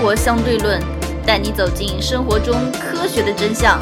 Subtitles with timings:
[0.00, 0.80] 活相对论》，
[1.26, 3.78] 带你走进生活中科学的真相。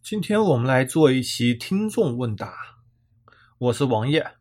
[0.00, 2.54] 今天我们来做一期听众问答，
[3.58, 4.34] 我是王烨。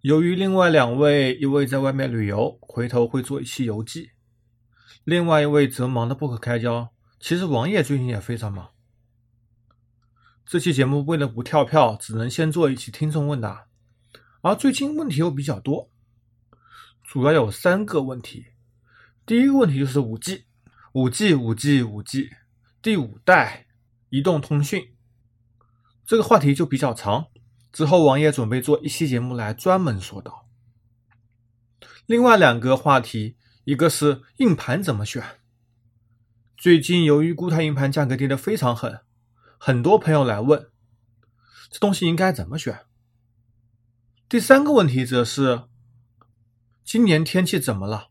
[0.00, 4.06] 由于另外两位，一位在外面旅游，回头会做一期游记；
[5.04, 6.88] 另外一位则忙得不可开交。
[7.20, 8.70] 其实王烨最近也非常忙。
[10.46, 13.66] 这期节目为了不跳票，只能先做一期听众问答。
[14.40, 15.90] 而最近问题又比较多，
[17.08, 18.48] 主要有三个问题。
[19.24, 20.44] 第一个问题就是五 G，
[20.92, 22.28] 五 G，五 G，五 G，
[22.82, 23.66] 第五代
[24.10, 24.94] 移动通讯。
[26.04, 27.28] 这个话题就比较长，
[27.72, 30.50] 之后王爷准备做一期节目来专门说道。
[32.04, 35.24] 另外两个话题，一个是硬盘怎么选。
[36.58, 39.00] 最近由于固态硬盘价格跌得非常狠。
[39.56, 40.70] 很多朋友来问，
[41.70, 42.84] 这东西应该怎么选？
[44.28, 45.62] 第三个问题则是，
[46.90, 48.08] 今年天气怎么了？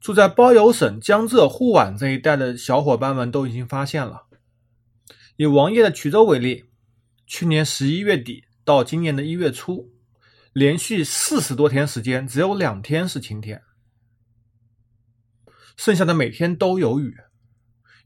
[0.00, 4.26] 住在包邮省江浙沪皖这一带的小伙伴们都已经发现了。
[5.36, 6.64] 以王爷的衢州为例，
[7.24, 9.92] 去年十一月底到今年的一月初，
[10.52, 13.62] 连续四十多天时间，只有两天是晴天，
[15.76, 17.16] 剩下的每天都有雨，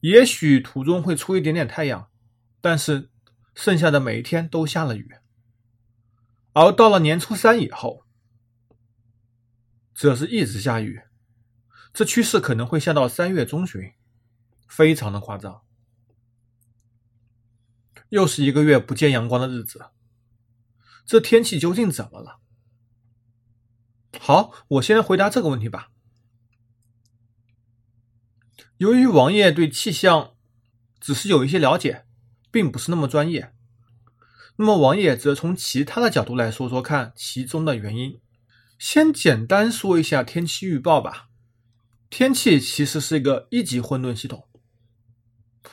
[0.00, 2.10] 也许途中会出一点点太阳。
[2.60, 3.08] 但是，
[3.54, 5.14] 剩下的每一天都下了雨，
[6.52, 8.03] 而到了年初三以后，
[9.94, 11.02] 则是一直下雨，
[11.92, 13.92] 这趋势可能会下到三月中旬，
[14.68, 15.62] 非常的夸张。
[18.08, 19.86] 又是一个月不见阳光的日子，
[21.06, 22.40] 这天气究竟怎么了？
[24.18, 25.90] 好，我先回答这个问题吧。
[28.78, 30.34] 由于王爷对气象
[30.98, 32.06] 只是有一些了解。
[32.54, 33.52] 并不是那么专业，
[34.58, 38.20] 那么王爷则从其他的角度来说说看其中的原因。
[38.84, 41.30] 先简单说一下天气预报吧。
[42.10, 44.46] 天气其实是一个一级混沌系统。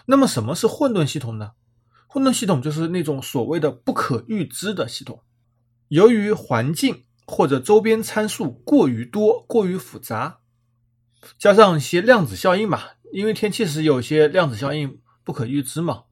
[0.05, 1.51] 那么什么是混沌系统呢？
[2.07, 5.25] 混沌系统就是那种所谓的不可预知的系统。
[5.89, 10.39] 由于环境或者周边参数过于多、过于复杂，
[11.37, 16.03] 加上一些量子效应嘛，因为天气是有些量子效应不可预知嘛。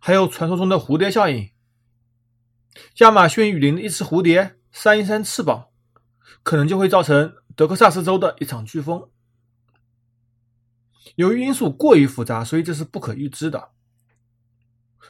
[0.00, 1.52] 还有传说中的蝴蝶效应，
[2.98, 5.67] 亚马逊雨林的一只蝴蝶扇一扇翅膀，
[6.42, 9.08] 可能就会造成德克萨斯州的一场飓风。
[11.16, 13.70] 由于因素过于复杂，所以这是不可预知的。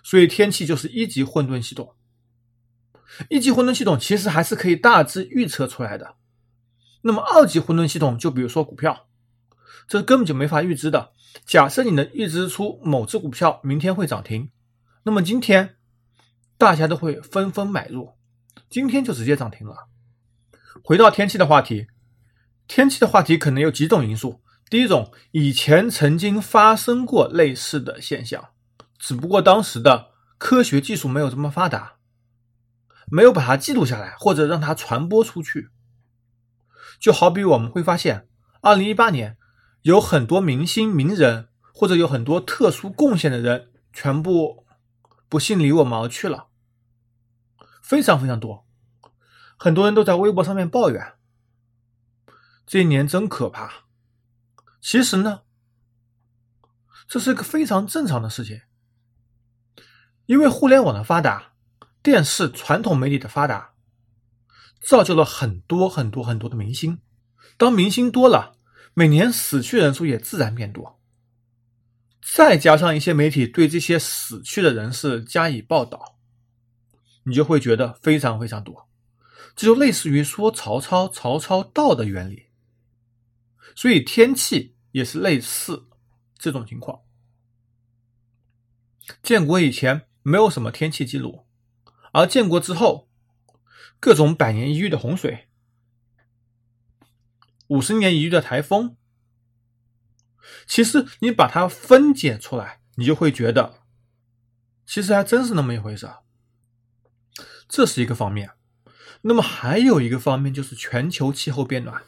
[0.02, 1.94] 所以天气就是一级混沌系统。
[3.28, 6.14] 一级混沌系统其实还是可以大致预测出来的。
[7.02, 9.08] 那么二级混沌系统，就比如说股票，
[9.86, 11.12] 这根本就没法预知的。
[11.44, 14.50] 假设你能预知出某只股票明天会涨停。
[15.04, 15.76] 那么今天
[16.56, 18.14] 大家都会纷纷买入，
[18.70, 19.88] 今天就直接涨停了。
[20.82, 21.86] 回到天气的话题，
[22.66, 24.42] 天气的话题可能有几种因素。
[24.70, 28.50] 第一种，以前曾经发生过类似的现象，
[28.98, 31.96] 只不过当时的科学技术没有这么发达，
[33.10, 35.70] 没有把它记录下来或者让它传播出去。
[37.00, 38.28] 就好比我们会发现，
[38.60, 39.36] 二零一八年
[39.82, 44.64] 有很多明星名人或者有很多特殊贡献的人全部。
[45.30, 46.46] 不幸离我们而去了，
[47.82, 48.66] 非常非常多，
[49.58, 51.14] 很多人都在微博上面抱怨，
[52.64, 53.86] 这一年真可怕。
[54.80, 55.42] 其实呢，
[57.08, 58.60] 这是一个非常正常的事情，
[60.26, 61.54] 因为互联网的发达，
[62.02, 63.72] 电视传统媒体的发达，
[64.80, 67.00] 造就了很多很多很多的明星。
[67.56, 68.56] 当明星多了，
[68.94, 71.00] 每年死去人数也自然变多。
[72.22, 76.18] 再加上一些媒体对这些死去的人士加以报道，
[77.24, 78.87] 你就会觉得非常非常多。
[79.58, 82.46] 这就类似于说曹操，曹操到的原理。
[83.74, 85.88] 所以天气也是类似
[86.38, 87.00] 这种情况。
[89.20, 91.44] 建国以前没有什么天气记录，
[92.12, 93.08] 而建国之后，
[93.98, 95.48] 各种百年一遇的洪水，
[97.66, 98.96] 五十年一遇的台风。
[100.68, 103.82] 其实你把它分解出来，你就会觉得，
[104.86, 106.08] 其实还真是那么一回事。
[107.68, 108.52] 这是一个方面。
[109.22, 112.02] 那么还有一个方面就是全球气候变暖。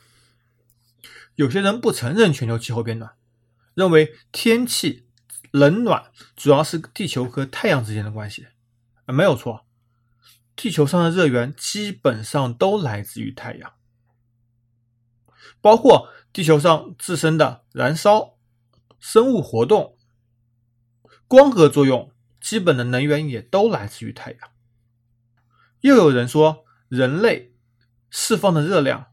[1.36, 3.12] 有些人不承认全球气候变暖，
[3.74, 5.06] 认为天气
[5.50, 8.48] 冷暖主要是地球和太阳之间的关系。
[9.06, 9.66] 啊，没有错，
[10.54, 13.72] 地球上的热源基本上都来自于太阳，
[15.60, 18.36] 包括地球上自身的燃烧。
[19.02, 19.96] 生物活动、
[21.26, 24.50] 光合作用，基本的能源也都来自于太阳。
[25.80, 27.54] 又有人说，人类
[28.10, 29.12] 释放的热量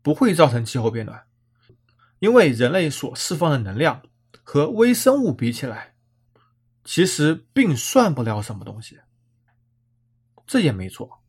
[0.00, 1.26] 不会造成气候变暖，
[2.20, 4.02] 因为人类所释放的能量
[4.42, 5.94] 和微生物比起来，
[6.82, 9.00] 其实并算不了什么东西。
[10.46, 11.22] 这也没错，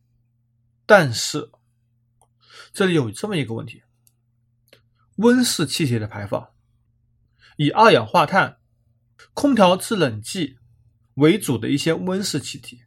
[0.85, 1.51] 但是
[2.71, 3.83] 这里有这么一个问题：
[5.17, 6.53] 温室气体的排放，
[7.57, 8.59] 以二氧化碳、
[9.33, 10.57] 空调制冷剂
[11.15, 12.85] 为主的一些温室气体，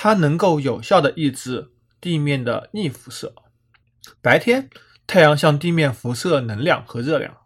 [0.00, 3.34] 它能够有效的抑制地面的逆辐射。
[4.22, 4.70] 白天，
[5.08, 7.38] 太阳向地面辐射能量和热量，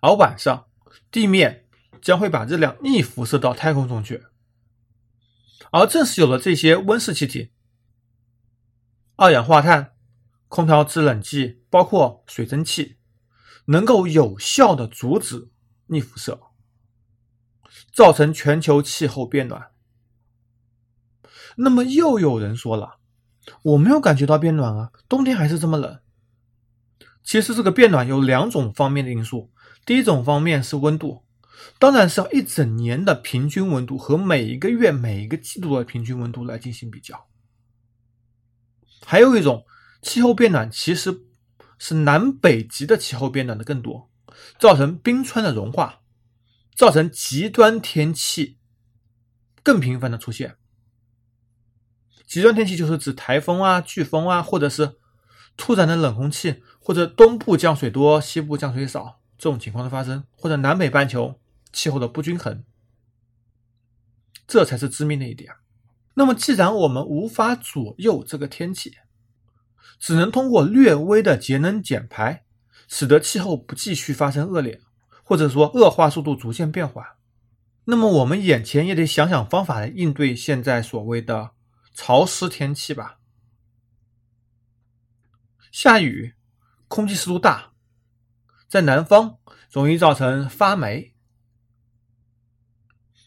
[0.00, 0.68] 而晚上，
[1.10, 1.66] 地面
[2.00, 4.22] 将会把热量逆辐射到太空中去。
[5.72, 7.50] 而正是有了这些温室气体，
[9.16, 9.96] 二氧化碳、
[10.46, 12.98] 空调制冷剂，包括水蒸气，
[13.64, 15.50] 能够有效的阻止
[15.86, 16.40] 逆辐射，
[17.92, 19.72] 造成全球气候变暖。
[21.56, 22.98] 那么，又有人说了。
[23.62, 26.00] 我没有感觉到变暖啊，冬天还是这么冷。
[27.22, 29.52] 其实这个变暖有两种方面的因素，
[29.84, 31.24] 第一种方面是温度，
[31.78, 37.26] 当然是要一整年的平均温度和每一个月、每一个季度的平均温度来进行比较。
[39.04, 39.64] 还有一种
[40.02, 41.26] 气候变暖，其实
[41.78, 44.10] 是南北极的气候变暖的更多，
[44.58, 46.00] 造成冰川的融化，
[46.74, 48.58] 造成极端天气
[49.62, 50.56] 更频繁的出现。
[52.26, 54.96] 极端天气就是指台风啊、飓风啊，或者是
[55.56, 61.38] 突然的冷空气，或者东部降水多、西部降水少这种情况的发生，或者南北半球
[61.72, 62.64] 气候的不均衡，
[64.48, 65.52] 这才是致命的一点。
[66.14, 68.94] 那么，既然我们无法左右这个天气，
[70.00, 72.44] 只能通过略微的节能减排，
[72.88, 74.80] 使得气候不继续发生恶劣，
[75.22, 77.06] 或者说恶化速度逐渐变缓，
[77.84, 81.52] 那么我们眼前也得想想方法来应对现在所谓的。
[81.96, 83.18] 潮湿天气吧，
[85.72, 86.34] 下雨，
[86.88, 87.72] 空气湿度大，
[88.68, 89.38] 在南方
[89.70, 91.14] 容易造成发霉，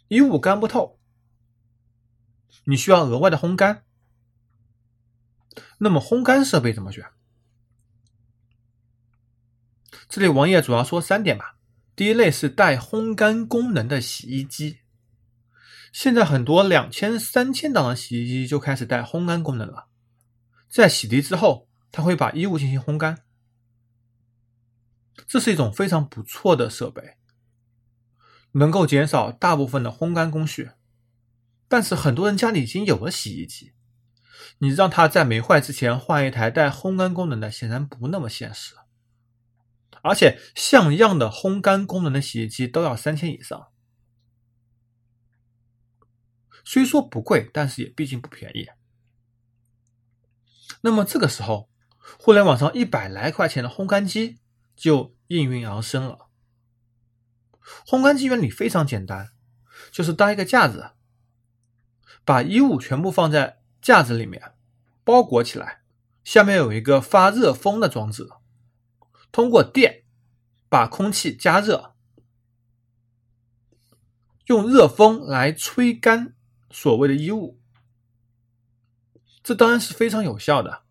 [0.07, 1.00] 衣物干不透，
[2.66, 3.83] 你需要额外的烘干。
[5.80, 7.12] 那么烘干设备怎么选？
[10.07, 11.57] 这里王爷主要说三点吧。
[11.95, 14.80] 第一类是带烘干功能的洗衣机。
[15.92, 19.88] 现在很多两千、三千档的洗衣机就开始带烘干功能了，
[20.70, 23.24] 在洗涤之后，它会把衣物进行烘干，
[25.28, 27.16] 这是一种非常不错的设备，
[28.52, 30.72] 能够减少大部分的烘干工序。
[31.68, 33.74] 但是很多人家里已经有了洗衣机，
[34.60, 38.76] 你让他在没坏之前换一台带烘干功能的，显然不那么现实，
[40.02, 43.68] 而且像样的烘干功能的洗衣机都要三千以上。
[46.64, 48.68] 虽说不贵，但是也毕竟不便宜。
[50.82, 51.70] 那么这个时候，
[52.20, 54.40] 互联网上一百来块钱的烘干机
[54.76, 56.30] 就应运而生了。
[57.86, 59.30] 烘干机原理非常简单，
[59.92, 60.92] 就是搭一个架子，
[62.24, 64.54] 把衣物全部放在架子里面
[65.04, 65.82] 包裹起来，
[66.24, 68.30] 下面有一个发热风的装置，
[69.32, 70.04] 通过电
[70.70, 71.96] 把空气加热，
[74.46, 76.36] 用热风来吹干。
[76.71, 77.60] 所谓的衣物，
[79.44, 80.83] 这当然是非常有效的。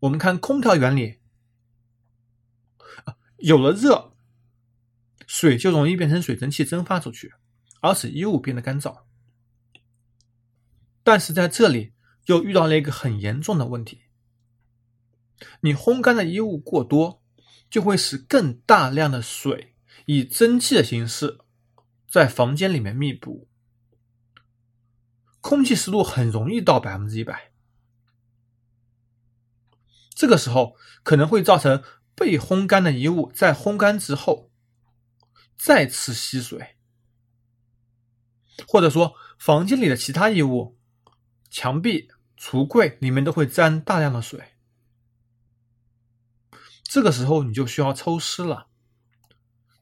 [0.00, 1.18] 我们看空调原理，
[3.38, 4.14] 有了热，
[5.26, 7.32] 水就容易变成水蒸气蒸发出去，
[7.80, 9.04] 而使衣物变得干燥。
[11.02, 11.94] 但是在这里
[12.26, 14.02] 又遇到了一个很严重的问题：
[15.60, 17.22] 你烘干的衣物过多，
[17.70, 19.74] 就会使更大量的水
[20.06, 21.38] 以蒸汽的形式
[22.06, 23.48] 在房间里面密布。
[25.44, 27.52] 空气湿度很容易到百分之一百，
[30.14, 31.84] 这个时候可能会造成
[32.14, 34.50] 被烘干的衣物在烘干之后
[35.58, 36.76] 再次吸水，
[38.66, 40.78] 或者说房间里的其他衣物、
[41.50, 42.08] 墙壁、
[42.38, 44.54] 橱柜里面都会沾大量的水，
[46.84, 48.68] 这个时候你就需要抽湿了。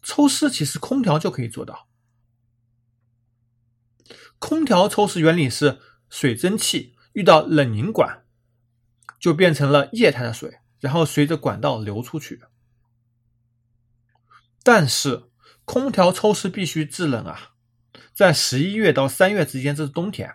[0.02, 1.86] 抽湿其实空调就可以做到。
[4.42, 5.78] 空调抽湿原理是
[6.10, 8.24] 水蒸气遇到冷凝管，
[9.20, 12.42] 就变成了液态的水，然后随着管道流出去。
[14.64, 15.30] 但是
[15.64, 17.52] 空调抽湿必须制冷啊，
[18.12, 20.34] 在十一月到三月之间，这是冬天。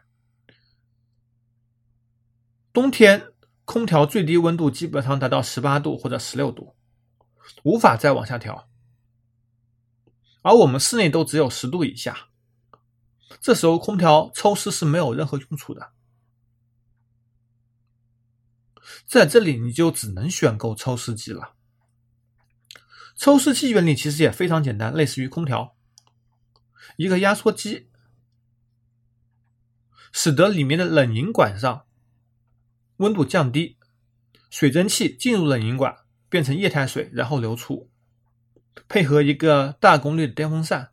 [2.72, 3.34] 冬天
[3.66, 6.78] 空调最低温度基本上达到十八度或者十六度，
[7.64, 8.70] 无法再往下调。
[10.44, 12.30] 而我们室内都只有十度以下。
[13.40, 15.92] 这时候空调抽湿是没有任何用处的。
[19.06, 21.54] 在这里你就只能选购抽湿机了。
[23.16, 25.76] 抽湿机原理其实也非常简单，类似于空调，
[26.98, 27.90] 一个压缩机
[30.12, 31.86] 使得里面的冷凝管上
[32.98, 33.78] 温度降低，
[34.50, 35.98] 水蒸气进入冷凝管
[36.30, 37.90] 变成液态水，然后流出，
[38.88, 40.92] 配合一个大功率的电风扇，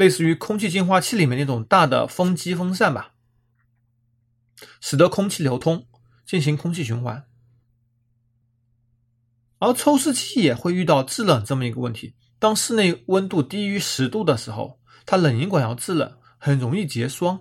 [0.00, 3.12] 类似于空气净化器里面那种大的风机风扇吧，
[4.80, 5.86] 使得空气流通，
[6.24, 7.26] 进行空气循环。
[9.58, 17.40] 而抽湿机也会遇到制冷这么一个问题，当室内温度低于十度的时候，它冷凝管要制冷，很容易结霜，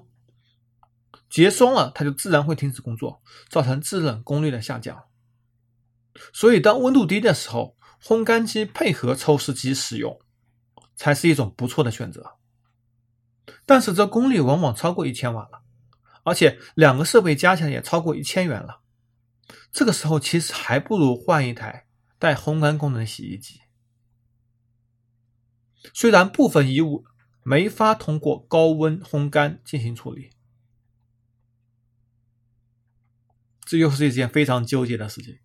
[1.30, 5.06] 结霜了它就自然会停止工作，造成制冷功率的下降。
[6.34, 10.20] 所以当温度低的时候，烘干机配合抽湿机使用，
[10.98, 12.39] 才是一种不错的选择。
[13.66, 15.62] 但是这功率往往超过一千瓦了，
[16.24, 18.82] 而且两个设备加起来也超过一千元了，
[19.72, 21.86] 这个时候其实还不如换一台。
[22.22, 23.62] 带烘干功能洗衣机，
[25.94, 27.06] 虽然部分衣物
[27.44, 30.32] 没法通过高温烘干进行处理，
[33.62, 35.40] 这又是一件非常纠结的事情。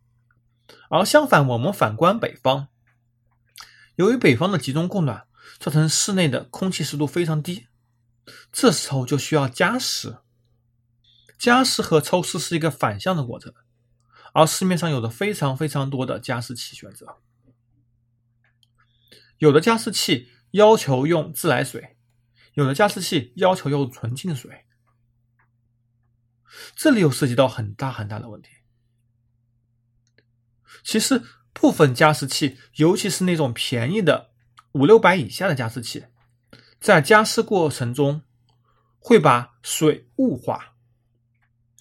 [0.90, 2.66] 而相反，我们反观北方，
[3.94, 5.28] 由于北方的集中供暖，
[5.60, 7.68] 造成室内的空气湿度非常低，
[8.52, 10.18] 这时候就需要加湿。
[11.38, 13.54] 加湿和抽湿是一个反向的过程。
[14.32, 17.18] 而市面上有着非常非常多的加湿器选择，
[19.38, 21.96] 有的加湿器要求用自来水，
[22.54, 24.64] 有的加湿器要求用纯净水，
[26.74, 28.48] 这里又涉及到很大很大的问题。
[30.82, 34.32] 其实部分加湿器，尤其是那种便宜的
[34.72, 36.06] 五六百以下的加湿器，
[36.84, 38.20] 在加湿过程中
[38.98, 40.74] 会把水雾化。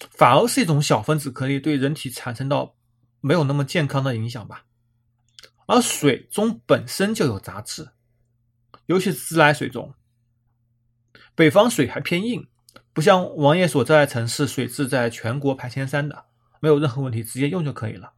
[0.10, 2.78] 反而是一种小分子颗粒对人体产生到
[3.20, 4.64] 没有那么健康的影响吧。
[5.66, 7.90] 而水中本身就有杂质，
[8.86, 9.94] 尤其是自来水中。
[11.36, 12.48] 北方水还偏硬，
[12.94, 16.28] 不像王爷所在的城市水质在全国排前三的，
[16.62, 18.14] 没有任何问题，直接用就可以了。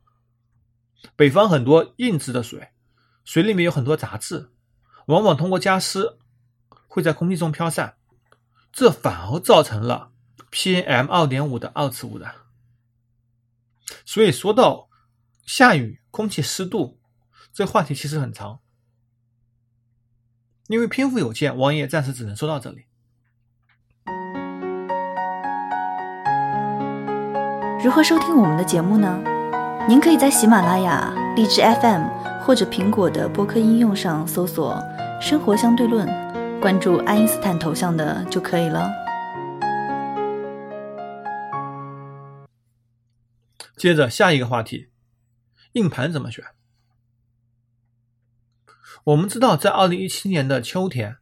[1.15, 2.67] 北方很多硬质的水，
[3.23, 4.51] 水里面有很多杂质，
[5.07, 6.19] 往往通过加湿
[6.95, 7.95] 会在空气中飘散，
[8.71, 10.11] 这反而造成了。
[10.49, 12.35] PM 二点五的二次污染，
[14.05, 14.87] 所以说到
[15.45, 16.97] 下雨、空气湿度，
[17.51, 18.59] 这话题其实很长。
[20.67, 22.85] 因为篇幅有限，王爷暂时只能说到这里。
[27.83, 29.21] 如何收听我们的节目呢？
[29.89, 32.07] 您可以在喜马拉雅、荔枝 FM
[32.41, 34.81] 或者苹果的播客应用上搜索
[35.19, 36.07] “生活相对论”，
[36.65, 38.89] 关注爱因斯坦头像的就可以了。
[43.77, 44.89] 接着下一个话题，
[45.73, 46.43] 硬盘怎么选？
[49.03, 51.17] 我们知道，在二零一七年的秋天，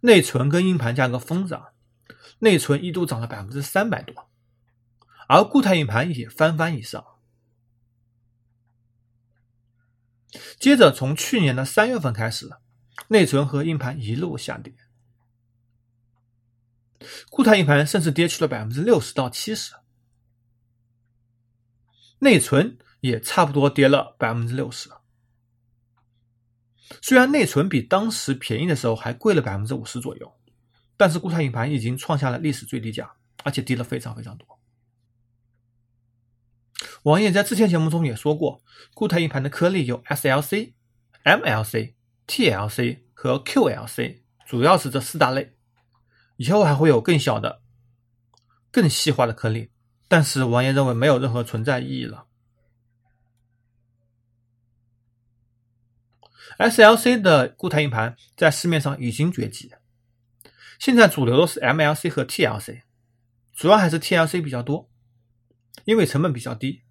[0.00, 1.68] 内存跟硬盘价格疯涨，
[2.40, 4.28] 内存一度涨了百分之三百多，
[5.26, 7.02] 而固态硬盘也翻番以上。
[10.60, 12.50] 接着从去年的三月份开始，
[13.08, 14.74] 内存和硬盘一路下跌，
[17.30, 19.74] 固态硬盘甚至跌去了百分之六十到七十。
[22.20, 24.88] 内存也差不多跌了百分之六十，
[27.02, 30.34] 虽然内存比当时便宜的时候还贵了百分之五十左右，
[30.96, 34.58] 但是固态硬盘已经创下了历史最低价，而且低了非常非常多。
[37.02, 38.62] 王爷在之前节目中也说过，
[38.94, 40.72] 固态硬盘的颗粒有 SLC、
[41.24, 41.94] MLC、
[42.26, 45.54] TLC 和 QLC，主要是这四大类，
[46.36, 47.62] 以后还会有更小的、
[48.70, 49.70] 更细化的颗粒。
[50.06, 52.26] 但是王爷认为没有任何存在意义了。
[56.58, 59.72] SLC 的固态硬盘在市面上已经绝迹，
[60.78, 62.82] 现在主流的是 MLC 和 TLC，
[63.52, 64.88] 主要还是 TLC 比较多，
[65.84, 66.82] 因为成本比较低。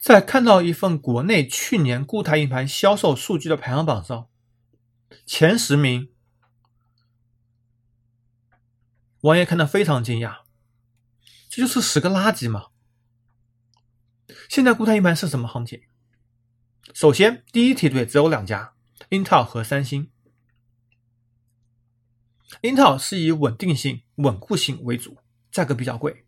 [0.00, 4.28] 在看到一份国内去年固态硬盘销售数据的排行榜上，
[5.26, 6.10] 前十名。
[9.22, 10.42] 王爷看到非常惊讶，
[11.48, 12.68] 这就是十个垃圾嘛？
[14.48, 15.82] 现在固态硬盘是什么行情？
[16.94, 18.74] 首先，第一梯队只有两家
[19.10, 20.10] ，Intel 和三星。
[22.62, 25.18] Intel 是以稳定性、稳固性为主，
[25.50, 26.24] 价格比较贵；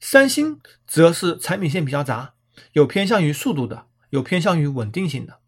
[0.00, 2.34] 三星则是产品线比较杂，
[2.72, 5.40] 有偏向于速度的，有偏向于稳定性的。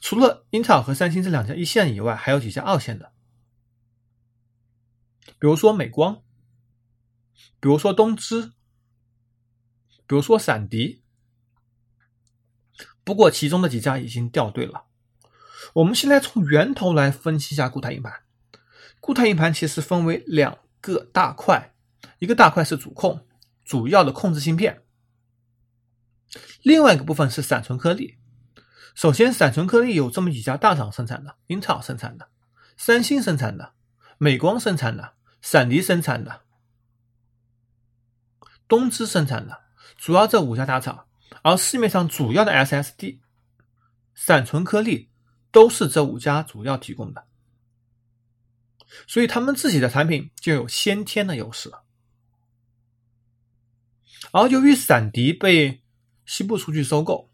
[0.00, 3.12] 除了英特尔和三星这两家一线以外，还有几家二线的。
[5.38, 6.22] 比如说美光，
[7.60, 8.52] 比如说东芝，
[10.06, 11.02] 比如说闪迪。
[13.02, 14.84] 不过其中的几家已经掉队了。
[15.74, 18.22] 我们先来从源头来分析一下固态硬盘。
[19.00, 21.72] 固态硬盘其实分为两个大块，
[22.18, 23.26] 一个大块是主控，
[23.64, 24.74] 主要的控制芯片；
[26.62, 28.16] 另外一个部分是闪存颗粒。
[28.94, 32.28] 首先，闪存颗粒有这么几家大厂生产的：英特尔生产的、
[32.76, 33.74] 三星生产的、
[34.18, 36.42] 美光生产的、闪迪生产的、
[38.66, 39.60] 东芝生产的，
[39.96, 41.04] 主要这五家大厂。
[41.42, 43.20] 而市面上主要的 SSD
[44.14, 45.08] 闪存颗粒
[45.52, 47.27] 都是这五家主要提供的，
[49.06, 51.70] 所以他们自己的产品就有先天的优势。
[54.32, 55.82] 而由于闪迪被
[56.26, 57.30] 西部数据收购，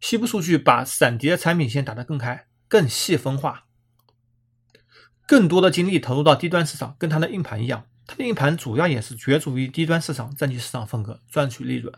[0.00, 3.66] 西部数据把闪迪的产品线打得更开、更细分化，
[5.26, 11.94] 更多的精力投入到低端市场，跟它的硬盘一样，它的硬盘主要也是角逐于低端市场，占据市场份额，赚取利润。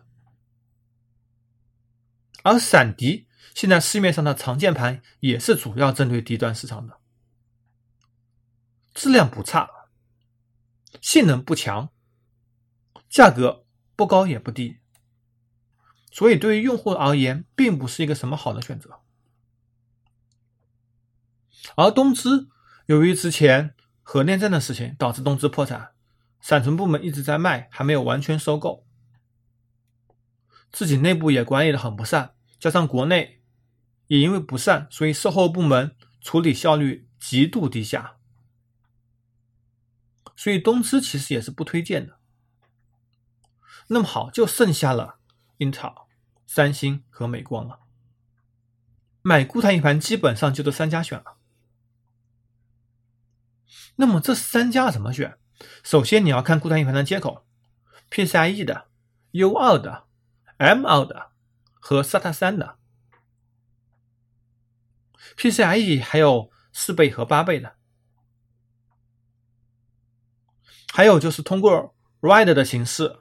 [2.42, 6.95] 而闪迪现在市面上的常见盘也是主要针对低端市场的，
[8.96, 9.68] 质量不差，
[11.02, 11.92] 性能不强，
[13.10, 14.78] 价格不高也不低，
[16.10, 19.02] 所以对于用户而言，并不是一个什么好的选择。
[21.76, 22.48] 而东芝
[22.86, 25.90] 由于之前核电站的事情导致东芝破产，
[26.40, 28.86] 闪存部门一直在卖，还没有完全收购，
[30.72, 32.34] 自己内部也管理的很不善。
[32.58, 33.42] 加上国内
[34.06, 38.16] 也因为不善，所以售后部门处理效率极度低下，
[40.36, 42.18] 所以东芝其实也是不推荐的。
[43.88, 45.18] 那么好，就剩下了
[45.56, 45.94] 英特尔、
[46.46, 47.80] 三星和美光了。
[49.22, 51.38] 买固态硬盘基本上就这三家选了。
[53.96, 55.38] 那么这三家怎么选？
[55.82, 57.46] 首先你要看固态硬盘的接口
[58.10, 58.88] ，PCIe 的、
[59.32, 60.04] U2 的、
[60.58, 61.32] M2 的。
[61.78, 62.78] 和 SATA 三的
[65.36, 67.75] PCIe 还有四倍和八倍的，
[70.96, 73.18] 还有就是通过 RAID 的形式，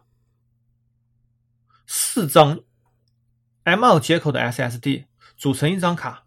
[1.86, 2.62] 四张
[3.66, 6.26] M2 接口的 SSD 组成一张卡，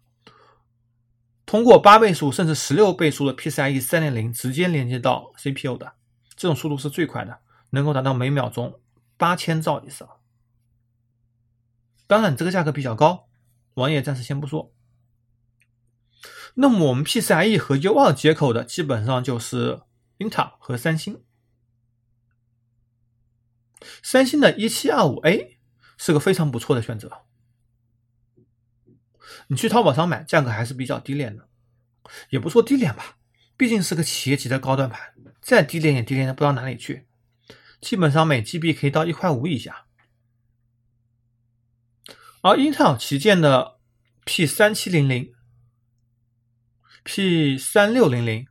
[1.47, 5.93] 通过八倍数甚至十六倍数的 PCIe 三点零直接连接到 CPU 的，
[6.35, 7.39] 这种速度是最快的，
[7.71, 8.79] 能够达到每秒钟
[9.17, 10.07] 八千兆以上。
[12.05, 13.27] 当然，这个价格比较高，
[13.73, 14.71] 王爷暂时先不说。
[16.53, 19.81] 那么我们 PCIe 和 U2 接口的，基本上就是
[20.19, 21.23] 英特尔和三星。
[24.03, 25.57] 三星的 1725A
[25.97, 27.25] 是个非常不错的选择，
[29.47, 31.49] 你去淘宝上买，价格还是比较低廉的，
[32.29, 33.17] 也不说低廉吧，
[33.55, 37.07] 毕竟是个企业级的高端盘，再低廉也低廉的不到哪里去，
[37.81, 39.85] 基本上每 GB 可以到一块五以下。
[42.41, 43.79] 而英特尔旗舰的
[44.23, 45.33] P 三七零零、
[47.03, 48.47] P 三六零零、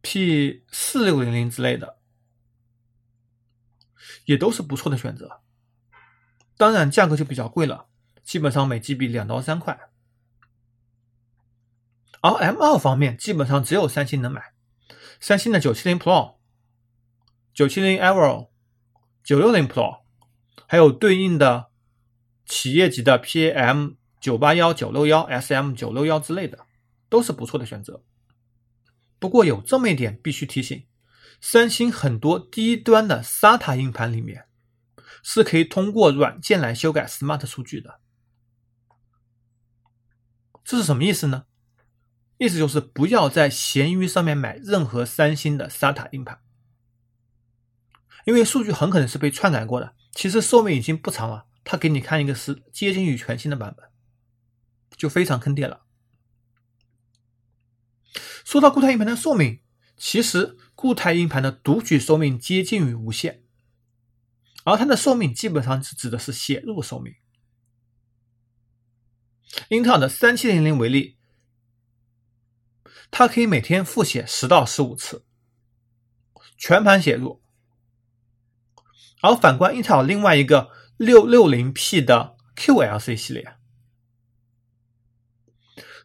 [0.00, 1.98] P 四六零零之类的，
[4.24, 5.40] 也都是不错的选择。
[6.56, 7.86] 当然，价格就比较贵了，
[8.22, 9.78] 基本上每 GB 两到三块。
[12.20, 14.52] 而 M 二方面，基本上只有三星能买，
[15.20, 16.36] 三星的九七零 Pro、
[17.52, 18.50] 九七零 Aero、
[19.24, 20.02] 九六零 Pro，
[20.66, 21.70] 还有对应的。
[22.44, 26.66] 企业级的 PAM 九八幺九六幺 SM 九六幺之类的，
[27.08, 28.02] 都是不错的选择。
[29.20, 30.84] 不过有这么一点必须提醒：
[31.42, 34.46] 三星很多低端的 SATA 硬盘里面
[35.22, 38.00] 是可以通过软件来修改 SMART 数据的。
[40.64, 41.46] 这是什么意思呢？
[42.38, 46.40] 意思就是不要在闲鱼上面买任何三星的 SATA 硬盘，
[48.24, 51.46] 因为数据很可能是被篡改过的，其实寿命已经不长了。
[51.64, 53.88] 他给你看一个是接近于全新的版本，
[54.96, 55.82] 就非常坑爹了。
[58.44, 59.60] 说到固态硬盘的寿命，
[59.96, 63.44] 其实固态硬盘的读取寿命接近于无限，
[64.64, 67.14] 而它的寿命基本上是指的是写入寿命。
[69.68, 71.18] 英特尔的三七零零为例，
[73.12, 75.24] 它可以每天复写十到十五次，
[76.56, 77.40] 全盘写入。
[79.20, 80.72] 而反观英特尔另外一个。
[80.98, 83.56] 六六零 P 的 QLC 系列，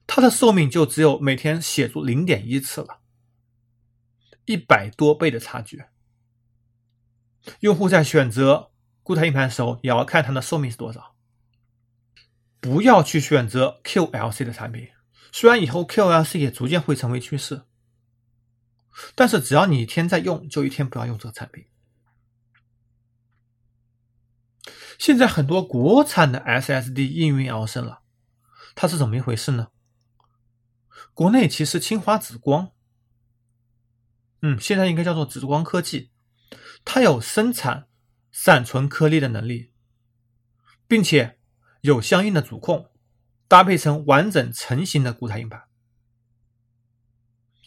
[0.07, 2.96] 它的寿命就只有每天写入零点一次了，
[4.47, 5.85] 一百多倍的差距。
[7.59, 8.71] 用户在选择
[9.03, 11.15] 固态硬盘的时候，也要看它的寿命是多少，
[12.59, 14.89] 不要去选择 QLC 的产品。
[15.31, 17.63] 虽然以后 QLC 也逐渐会成为趋势，
[19.13, 21.65] 但是只要你一天在用，就一天不要用这个产品。
[24.97, 28.01] 现在很多国产的 SSD 应运而生了，
[28.75, 29.67] 它是怎么一回事呢？
[31.13, 32.71] 国内其实清华紫光，
[34.41, 36.11] 嗯，现在应该叫做紫光科技，
[36.85, 37.87] 它有生产
[38.31, 39.71] 闪存颗粒的能力，
[40.87, 41.39] 并且
[41.81, 42.91] 有相应的主控，
[43.47, 45.63] 搭配成完整成型的固态硬盘。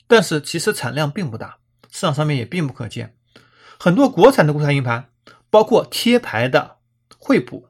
[0.07, 3.17] 但是其实产量并不大，市场上面也并不可见。
[3.79, 5.13] 很多国产的固态硬盘，
[5.49, 6.79] 包括贴牌的。
[7.23, 7.69] 惠普、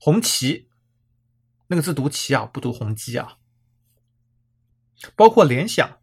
[0.00, 0.70] 红旗，
[1.66, 3.36] 那个字读旗啊，不读宏基啊。
[5.14, 5.98] 包括联想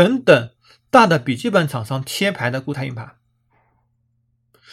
[0.00, 0.54] 等等
[0.88, 3.18] 大的笔记本厂商贴牌的固态硬盘，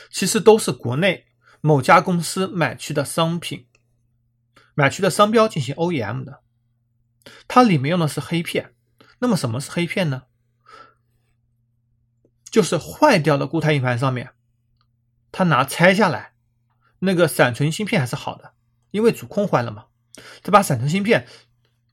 [0.09, 1.25] 其实都是国内
[1.59, 3.67] 某家公司买去的商品，
[4.73, 6.43] 买去的商标进行 OEM 的。
[7.45, 8.73] 它里面用的是黑片。
[9.19, 10.23] 那么什么是黑片呢？
[12.49, 14.31] 就是坏掉的固态硬盘上面。
[15.33, 16.35] 他拿拆下来，
[16.99, 18.53] 那个闪存芯片还是好的，
[18.91, 19.87] 因为主控坏了嘛。
[20.41, 21.27] 他把闪存芯片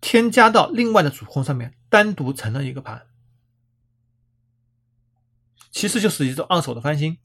[0.01, 3.09] 添加到另外的主控上面，单独成了一个盘，
[5.75, 7.19] 其实就是一种二手的翻新。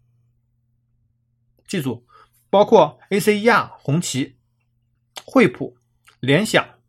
[1.67, 2.07] 记住，
[2.49, 4.39] 包括 ACER、红旗、
[5.23, 5.77] 惠普、
[6.19, 6.79] 联想，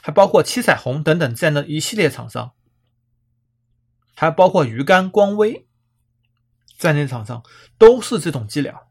[0.00, 2.54] 还包括七彩虹等等这样的一系列厂商，
[4.14, 5.68] 还包括鱼竿、光威。
[6.78, 7.44] 在那厂商
[7.76, 8.86] 都是这种伎俩，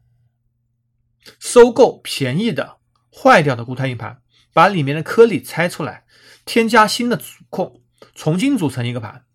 [1.40, 2.78] 收购便宜的
[3.12, 6.06] 坏掉的固态硬盘，把里面的颗粒拆出来，
[6.44, 7.82] 添加新的主控，
[8.14, 9.26] 重新组成一个盘，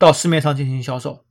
[0.00, 1.24] 到市面上进行销售。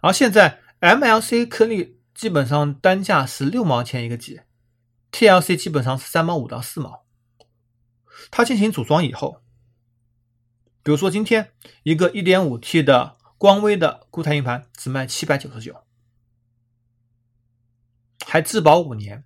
[0.00, 7.04] 而现在 MLC 颗粒基本上单价是六毛钱一个 G，TLC 基本上是三毛五到四毛。
[8.30, 9.42] 它进行组装以后，
[10.82, 13.18] 比如说今天一个一点五 T 的。
[13.36, 15.84] 光威的固态硬盘只卖七百九十九，
[18.24, 19.24] 还质保五年。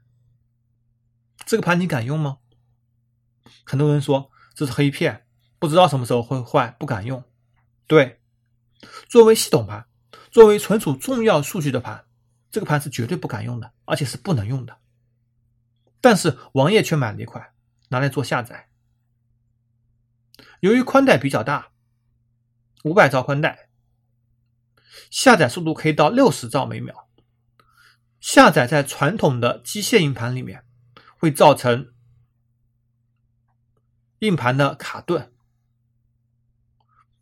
[1.46, 2.38] 这个盘你敢用吗？
[3.64, 5.24] 很多人说这是黑片，
[5.60, 7.22] 不知道什么时候会坏，不敢用。
[7.88, 8.20] 对，
[9.09, 9.88] 作为系统盘，
[10.31, 12.05] 作为存储重要数据的盘，
[12.51, 14.79] 这个盘是绝对不敢用的，而且是不能用的。
[16.01, 17.55] 但是王爷却买了一块，
[17.88, 18.68] 拿来做下载。
[20.61, 21.72] 由于宽带比较大，
[22.85, 23.70] 五百兆宽带。
[25.11, 27.09] 下载速度可以到六十兆每秒，
[28.20, 30.66] 下载在传统的机械硬盘里面
[31.16, 31.94] 会造成
[34.18, 35.33] 硬盘的卡顿，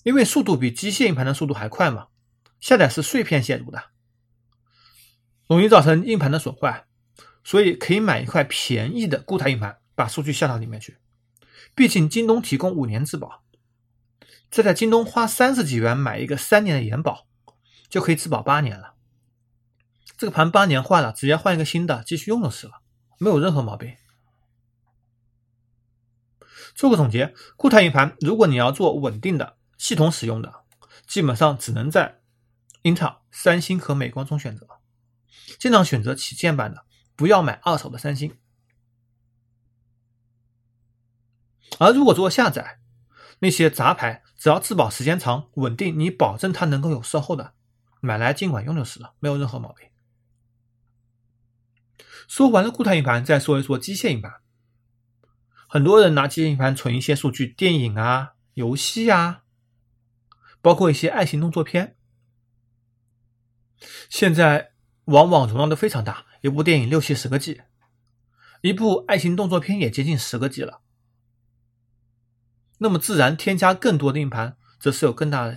[0.06, 2.06] 因为速度比机械硬盘的速度还快嘛。
[2.60, 3.90] 下载是碎片线入的，
[5.48, 6.86] 容易造成硬盘的损坏，
[7.42, 10.98] 所以可以买一块便宜的固态硬盘，把数据下到里面去。
[11.74, 13.42] 毕竟京东提供五年质保，
[14.48, 17.26] 再在京东花三十几元买一个三年的延保。
[17.88, 18.94] 就可以质保八年了。
[20.18, 22.82] 这个盘八年坏了，直接换一个新的继续用就是了，
[23.18, 23.94] 没有任何毛病。
[26.74, 30.64] 做个总结，固态硬盘如果你要做稳定的系统使用的，
[31.06, 32.20] 基本上只能在
[32.82, 34.66] 英特尔、三星和美光中选择，
[35.58, 36.84] 尽量选择旗舰版的，
[37.14, 38.36] 不要买二手的三星。
[41.78, 42.78] 而如果做下载，
[43.40, 47.54] 那些杂牌，只要质保时间长、稳定，你保证它能够有售后的。
[48.00, 49.88] 买来尽管用就是了，没有任何毛病。
[52.28, 54.32] 说完了固态硬盘，再说一说机械硬盘。
[55.68, 59.42] 很多人拿机械硬盘存一些数据，电影啊、游戏啊，
[60.66, 61.96] 包括一些爱情动作片。
[64.08, 64.72] 现在
[65.04, 67.62] 往往容量都非常大，一部电影六七十个 G，
[68.62, 70.82] 一部爱情动作片也接近十个 G 了。
[72.78, 75.54] 那么自然添加更多的硬盘，则是有更大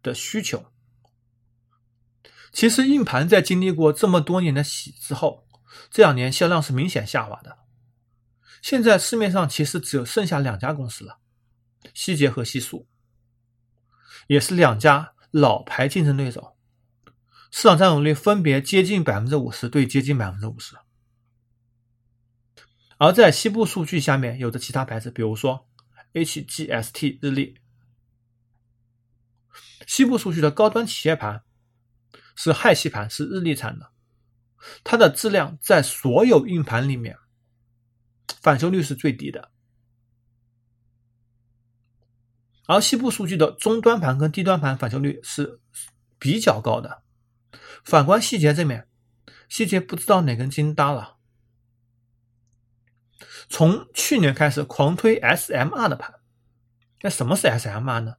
[0.00, 0.66] 的需求。
[2.52, 5.48] 其实硬盘在经历过这么多年的洗之后，
[5.90, 7.58] 这两年销量是明显下滑的。
[8.62, 11.18] 现在市面上其实只有剩下两家公司了，
[11.92, 12.86] 希捷和西数，
[14.26, 16.56] 也是两家老牌竞争对手，
[17.50, 20.76] 市场占有率分别接近百分之五十对接近百分之五十。
[22.98, 25.68] 而在西部数据下面有的其他牌子，比如说
[26.12, 27.58] HGST 日立，
[29.86, 31.42] 西部数据的高端企业盘。
[32.36, 33.92] 是氦系盘，是日立产的，
[34.82, 37.16] 它的质量在所有硬盘里面
[38.42, 39.52] 返修率是最低的。
[42.66, 45.60] 而西部数据的中端盘跟低端盘返修率是
[46.18, 47.02] 比较高的。
[47.84, 48.88] 反观细节这面，
[49.48, 51.18] 细节不知道哪根筋搭了，
[53.48, 56.14] 从去年开始狂推 SMR 的盘，
[57.02, 58.16] 那什么是 SMR 呢？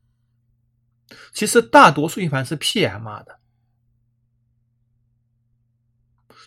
[1.34, 3.40] 其实大多数硬盘是 PMR 的，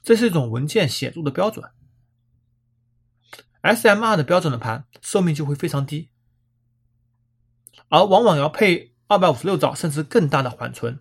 [0.02, 1.70] 这是一种文件写入的标准。
[3.62, 6.10] SMR 的标准的盘寿命就会非常低，
[7.88, 11.00] 而往往要配二百五十六兆甚至更大的缓存，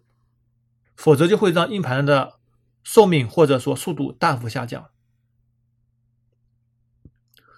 [0.96, 2.40] 否则就会让硬盘的
[2.84, 4.90] 寿命或者说速度大幅下降。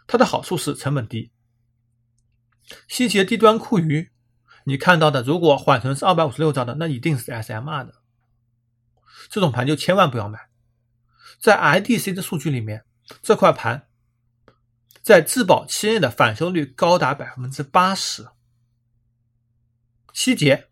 [0.08, 1.32] 它的好处是成本低。
[2.88, 4.12] 希捷低端酷鱼，
[4.66, 7.96] 你看到的如果缓存是二百五十六兆的，那一定是 SMR 的，
[9.30, 10.50] 这种盘就千万不要买。
[11.40, 12.86] 在 IDC 的数据里面，
[13.22, 13.88] 这块盘。
[15.02, 18.28] 在质保期内的返修率高达百分之八十。
[20.20, 20.68] 希捷、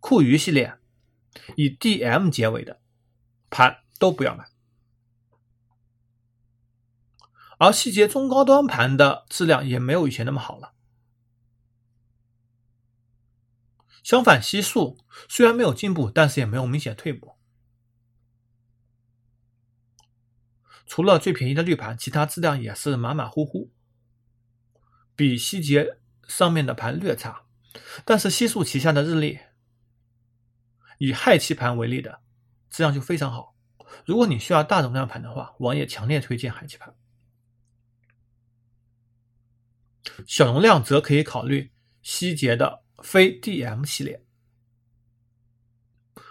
[0.00, 0.76] 酷鱼系列
[1.54, 2.82] 以 DM 结尾的
[3.48, 4.50] 盘都不要买，
[7.60, 10.74] 而希捷中高端盘的质量也没有以前那么好了。
[14.02, 17.36] 相反，希速虽然没有进步，但是也没有明显退步。
[20.86, 23.70] 除了最便宜的绿盘，其他质量也是马马虎虎，
[25.14, 27.46] 比希捷上面的盘略差。
[28.04, 29.38] 但是西数旗下的日历，
[30.98, 32.20] 以氦气盘为例的
[32.70, 33.56] 质量就非常好。
[34.06, 36.94] 如果你需要大容量盘的话，王爷强烈推荐氦气盘。
[40.26, 44.24] 小容量则可以考虑希捷的非 DM 系列。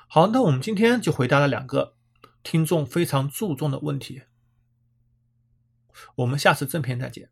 [0.07, 1.95] 好，那我们今天就回答了两个
[2.43, 4.23] 听众非常注重的问题。
[6.15, 7.31] 我们下次正片再见。